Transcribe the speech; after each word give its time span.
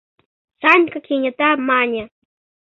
—Санька 0.61 0.99
кенета 1.05 1.49
мане. 1.67 2.03